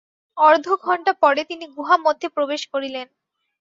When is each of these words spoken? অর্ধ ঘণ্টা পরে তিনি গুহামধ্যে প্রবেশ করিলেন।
অর্ধ 0.37 0.67
ঘণ্টা 0.85 1.11
পরে 1.23 1.41
তিনি 1.43 1.65
গুহামধ্যে 1.75 2.27
প্রবেশ 2.29 2.61
করিলেন। 2.73 3.07